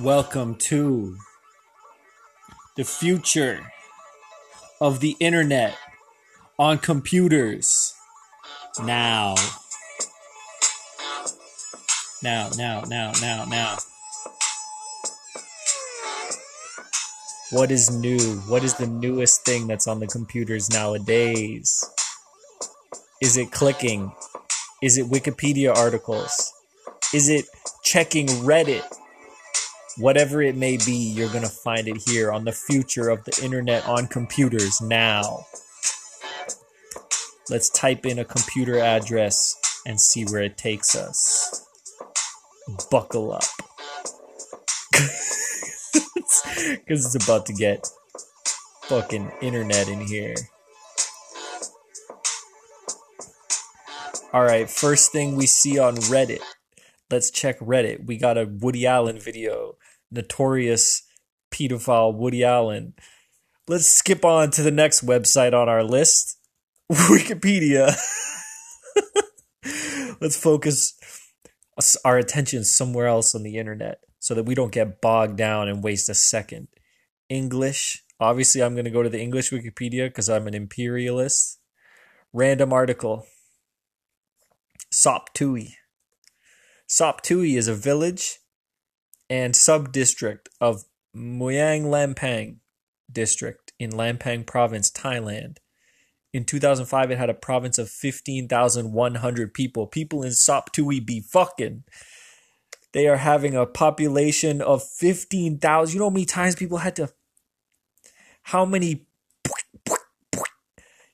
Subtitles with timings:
[0.00, 1.18] Welcome to
[2.76, 3.72] the future
[4.80, 5.76] of the internet
[6.58, 7.92] on computers.
[8.82, 9.34] Now.
[12.22, 13.76] Now, now, now, now, now.
[17.50, 18.18] What is new?
[18.48, 21.84] What is the newest thing that's on the computers nowadays?
[23.20, 24.10] Is it clicking?
[24.80, 26.50] Is it Wikipedia articles?
[27.12, 27.44] Is it
[27.84, 28.91] checking Reddit?
[29.98, 33.40] Whatever it may be, you're going to find it here on the future of the
[33.42, 35.44] internet on computers now.
[37.50, 39.54] Let's type in a computer address
[39.86, 41.66] and see where it takes us.
[42.90, 43.44] Buckle up.
[46.68, 47.88] Because it's about to get
[48.82, 50.34] fucking internet in here.
[54.32, 56.40] Alright, first thing we see on Reddit.
[57.10, 58.06] Let's check Reddit.
[58.06, 59.76] We got a Woody Allen video.
[60.12, 61.02] Notorious
[61.52, 62.94] pedophile Woody Allen.
[63.68, 66.38] Let's skip on to the next website on our list
[66.92, 67.96] Wikipedia.
[70.20, 70.94] Let's focus
[72.04, 75.82] our attention somewhere else on the internet so that we don't get bogged down and
[75.82, 76.68] waste a second.
[77.28, 78.04] English.
[78.20, 81.58] Obviously, I'm going to go to the English Wikipedia because I'm an imperialist.
[82.32, 83.26] Random article.
[84.90, 85.76] Sop Tui.
[86.86, 88.38] Sop Tui is a village
[89.32, 90.84] and sub-district of
[91.16, 92.56] Muang Lampang
[93.10, 95.56] district in Lampang province, Thailand.
[96.34, 99.86] In 2005, it had a province of 15,100 people.
[99.86, 101.84] People in Sop Tui be fucking.
[102.92, 105.94] They are having a population of 15,000.
[105.94, 107.08] You know how many times people had to.
[108.42, 109.06] How many.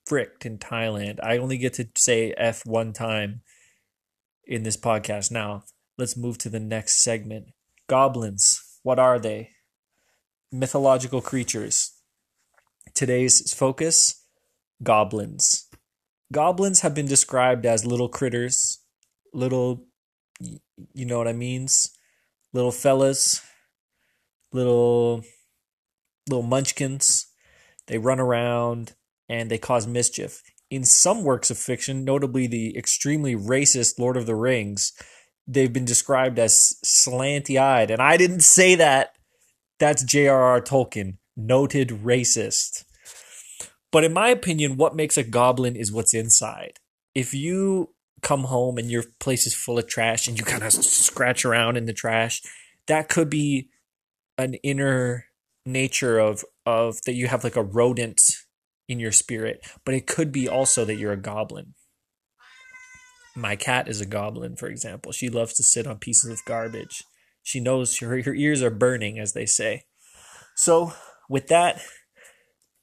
[0.06, 1.20] fricked in Thailand.
[1.24, 3.44] I only get to say F one time
[4.46, 5.32] in this podcast.
[5.32, 5.64] Now,
[6.00, 7.48] let's move to the next segment.
[7.88, 8.80] Goblins.
[8.84, 9.50] What are they?
[10.52, 11.92] Mythological creatures.
[12.94, 14.24] Today's focus
[14.82, 15.68] goblins.
[16.32, 18.80] Goblins have been described as little critters,
[19.34, 19.88] little,
[20.40, 21.90] you know what I means?
[22.54, 23.42] Little fellas,
[24.54, 25.24] little,
[26.30, 27.28] little munchkins.
[27.88, 28.94] They run around
[29.28, 30.42] and they cause mischief.
[30.70, 34.94] In some works of fiction, notably the extremely racist Lord of the Rings,
[35.50, 37.90] they've been described as slanty eyed.
[37.90, 39.16] And I didn't say that.
[39.80, 40.62] That's J.R.R.
[40.62, 42.84] Tolkien, noted racist.
[43.92, 46.80] But in my opinion, what makes a goblin is what's inside.
[47.16, 50.74] If you come home and your place is full of trash and you kind of
[50.74, 52.42] scratch around in the trash,
[52.88, 53.70] that could be
[54.38, 55.26] an inner
[55.66, 58.22] nature of of that you have like a rodent
[58.88, 61.74] in your spirit, but it could be also that you're a goblin.
[63.40, 65.14] My cat is a goblin, for example.
[65.14, 67.04] She loves to sit on pieces of garbage.
[67.42, 69.86] She knows her, her ears are burning, as they say.
[70.56, 70.92] So,
[71.30, 71.82] with that,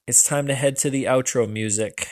[0.06, 2.08] it's time to head to the outro music.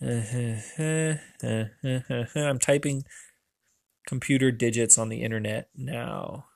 [2.34, 3.04] I'm typing
[4.08, 6.46] computer digits on the internet now.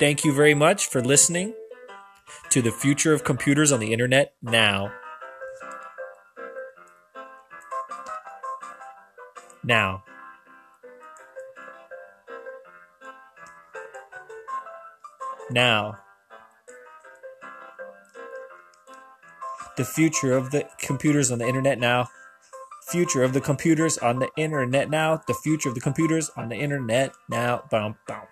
[0.00, 1.52] Thank you very much for listening
[2.48, 4.90] to the future of computers on the internet now.
[9.68, 10.02] Now.
[15.50, 15.98] Now.
[19.76, 22.08] The future of the computers on the internet now.
[22.90, 25.20] Future of the computers on the internet now.
[25.26, 27.64] The future of the computers on the internet now.
[27.70, 28.22] Bum, bum.